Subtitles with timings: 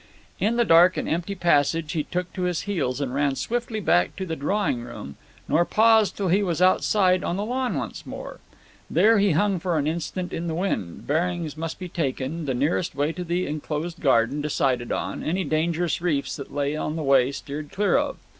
[0.39, 4.15] In the dark and empty passage he took to his heels and ran swiftly back
[4.15, 5.15] to the drawing room,
[5.47, 8.39] nor paused till he was outside on the lawn once more.
[8.89, 12.95] There he hung for an instant in the wind; bearings must be taken, the nearest
[12.95, 17.31] way to the enclosed garden decided on, any dangerous reefs that lay on the way
[17.31, 18.17] steered clear of.